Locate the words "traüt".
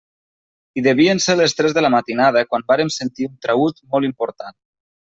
3.47-3.89